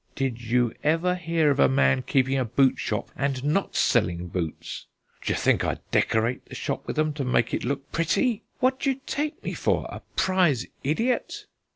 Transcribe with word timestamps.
Did 0.15 0.41
you 0.41 0.73
ever 0.83 1.13
hear 1.13 1.51
of 1.51 1.59
a 1.59 1.69
man 1.69 2.01
keeping 2.01 2.35
a 2.35 2.43
boot 2.43 2.79
shop 2.79 3.11
and 3.15 3.43
not 3.43 3.75
selling 3.75 4.29
boots? 4.29 4.87
D'ye 5.21 5.35
think 5.35 5.63
I 5.63 5.77
decorate 5.91 6.43
the 6.47 6.55
shop 6.55 6.87
with 6.87 6.97
'em 6.97 7.13
to 7.13 7.23
make 7.23 7.53
it 7.53 7.63
look 7.63 7.91
pretty? 7.91 8.41
What 8.59 8.79
d'ye 8.79 8.99
take 9.05 9.43
me 9.43 9.53
for 9.53 9.85
a 9.91 9.99
prize 10.15 10.65
idiot?" 10.83 11.45